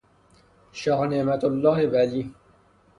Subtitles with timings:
[0.79, 2.33] شاه نعمتالله ولی